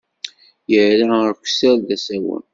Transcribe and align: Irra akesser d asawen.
Irra 0.79 1.17
akesser 1.29 1.75
d 1.87 1.89
asawen. 1.95 2.43